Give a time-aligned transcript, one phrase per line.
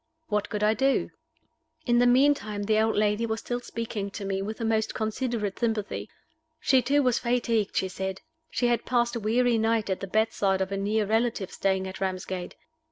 [0.29, 1.11] What could I do?
[1.85, 5.59] In the meantime the old lady was still speaking to me with the most considerate
[5.59, 6.09] sympathy.
[6.59, 8.21] She too was fatigued, she said.
[8.49, 12.01] She had passed a weary night at the bedside of a near relative staying at
[12.01, 12.55] Ramsgate.